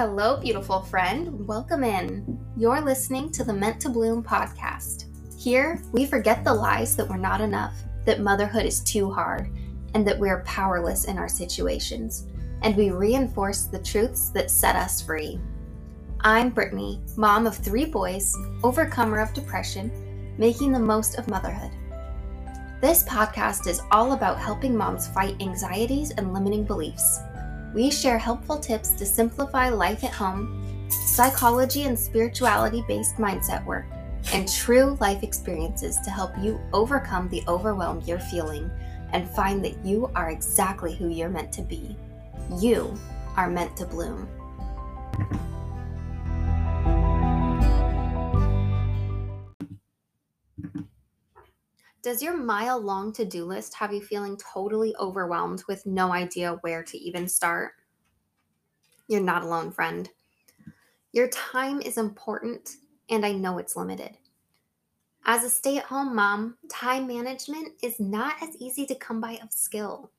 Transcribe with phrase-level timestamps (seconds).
[0.00, 1.46] Hello, beautiful friend.
[1.46, 2.40] Welcome in.
[2.56, 5.04] You're listening to the Meant to Bloom podcast.
[5.38, 7.74] Here, we forget the lies that we're not enough,
[8.06, 9.54] that motherhood is too hard,
[9.92, 12.28] and that we're powerless in our situations.
[12.62, 15.38] And we reinforce the truths that set us free.
[16.20, 21.72] I'm Brittni, mom of three boys, overcomer of depression, making the most of motherhood.
[22.80, 27.20] This podcast is all about helping moms fight anxieties and limiting beliefs
[27.74, 33.86] we share helpful tips to simplify life at home, psychology and spirituality based mindset work,
[34.32, 38.70] and true life experiences to help you overcome the overwhelm you're feeling
[39.12, 41.96] and find that you are exactly who you're meant to be.
[42.58, 42.98] You
[43.36, 44.28] are meant to bloom.
[52.02, 56.56] Does your mile long to do list have you feeling totally overwhelmed with no idea
[56.62, 57.72] where to even start?
[59.06, 60.08] You're not alone, friend.
[61.12, 62.76] Your time is important,
[63.10, 64.16] and I know it's limited.
[65.26, 69.38] As a stay at home mom, time management is not as easy to come by
[69.42, 70.10] of skill.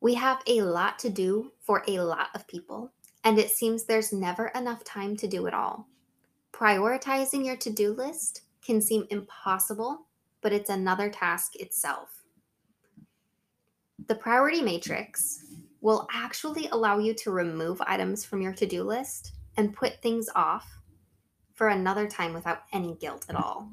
[0.00, 4.12] We have a lot to do for a lot of people, and it seems there's
[4.12, 5.86] never enough time to do it all.
[6.52, 10.06] Prioritizing your to do list can seem impossible
[10.44, 12.22] but it's another task itself.
[14.08, 15.46] The priority matrix
[15.80, 20.28] will actually allow you to remove items from your to do list and put things
[20.36, 20.68] off
[21.54, 23.70] for another time without any guilt at all.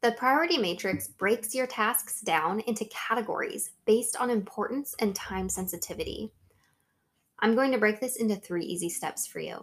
[0.00, 6.32] The priority matrix breaks your tasks down into categories based on importance and time sensitivity.
[7.38, 9.62] I'm going to break this into three easy steps for you.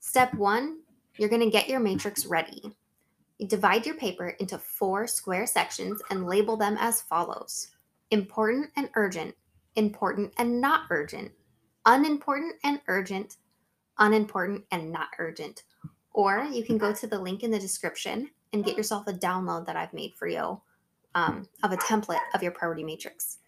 [0.00, 0.78] Step one,
[1.18, 2.74] you're going to get your matrix ready.
[3.46, 7.68] Divide your paper into four square sections and label them as follows
[8.10, 9.34] important and urgent,
[9.76, 11.32] important and not urgent,
[11.86, 13.38] unimportant and urgent,
[13.98, 15.64] unimportant and not urgent.
[16.12, 19.66] Or you can go to the link in the description and get yourself a download
[19.66, 20.60] that I've made for you
[21.14, 23.38] um, of a template of your priority matrix.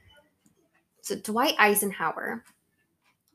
[1.02, 2.42] So, Dwight Eisenhower,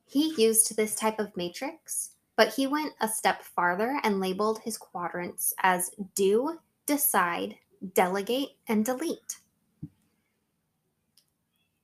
[0.05, 4.77] he used this type of matrix but he went a step farther and labeled his
[4.77, 7.57] quadrants as do, decide,
[7.93, 9.39] delegate, and delete.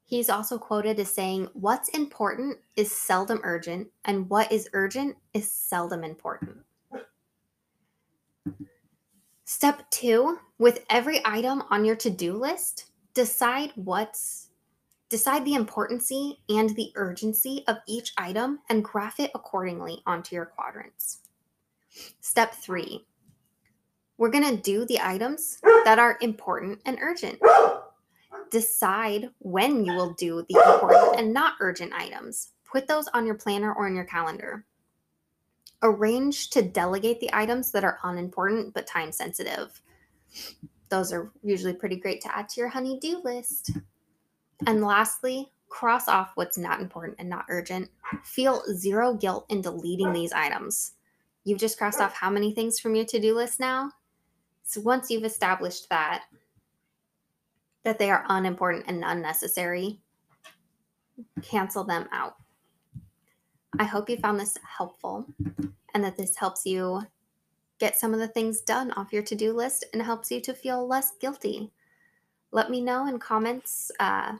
[0.05, 5.51] He's also quoted as saying, What's important is seldom urgent, and what is urgent is
[5.51, 6.59] seldom important.
[9.43, 14.44] Step two with every item on your to do list, decide what's
[15.09, 20.45] Decide the importancy and the urgency of each item and graph it accordingly onto your
[20.45, 21.19] quadrants.
[22.21, 23.05] Step three,
[24.17, 27.39] we're going to do the items that are important and urgent.
[28.49, 32.51] Decide when you will do the important and not urgent items.
[32.63, 34.65] Put those on your planner or in your calendar.
[35.83, 39.79] Arrange to delegate the items that are unimportant but time sensitive.
[40.89, 43.71] Those are usually pretty great to add to your honey-do list.
[44.65, 47.89] And lastly, cross off what's not important and not urgent.
[48.23, 50.93] Feel zero guilt in deleting these items.
[51.43, 53.91] You've just crossed off how many things from your to do list now?
[54.63, 56.23] So once you've established that,
[57.83, 59.99] that they are unimportant and unnecessary,
[61.43, 62.35] cancel them out.
[63.77, 65.25] I hope you found this helpful
[65.93, 67.01] and that this helps you
[67.79, 70.53] get some of the things done off your to do list and helps you to
[70.53, 71.71] feel less guilty
[72.55, 73.91] let me know in comments.
[73.99, 74.37] Uh,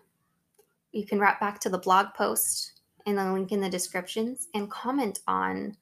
[0.94, 4.72] you can wrap back to the blog post and the link in the descriptions and
[4.72, 5.76] comment on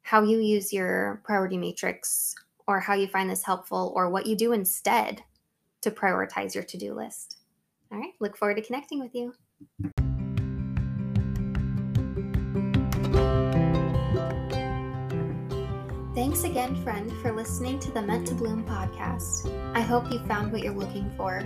[0.00, 2.34] how you use your priority matrix
[2.66, 5.22] or how you find this helpful or what you do instead
[5.82, 7.36] to prioritize your to do list.
[7.92, 9.34] All right, look forward to connecting with you.
[16.36, 19.50] Thanks again, friend, for listening to the Meant to Bloom podcast.
[19.74, 21.42] I hope you found what you're looking for.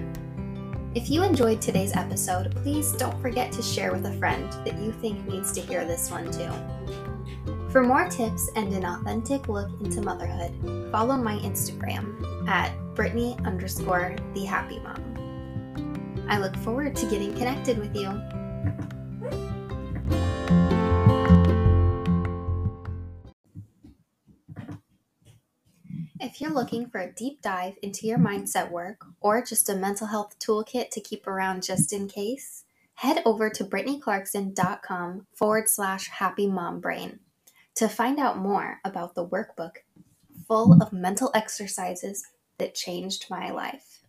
[0.97, 4.91] If you enjoyed today's episode, please don't forget to share with a friend that you
[4.91, 6.51] think needs to hear this one too.
[7.71, 14.17] For more tips and an authentic look into motherhood, follow my Instagram at Brittni underscore
[14.35, 16.27] the happy mom.
[16.29, 18.11] I look forward to getting connected with you.
[26.41, 30.07] If you're looking for a deep dive into your mindset work or just a mental
[30.07, 32.65] health toolkit to keep around just in case,
[32.95, 37.19] head over to brittniclarkson.com forward slash happy mom brain
[37.75, 39.81] to find out more about the workbook
[40.49, 42.25] full of mental exercises
[42.57, 44.01] that changed my life.